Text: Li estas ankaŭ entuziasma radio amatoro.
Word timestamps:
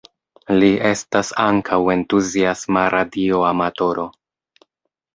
Li 0.63 0.69
estas 0.91 1.29
ankaŭ 1.43 1.79
entuziasma 1.97 2.89
radio 2.97 3.47
amatoro. 3.55 4.11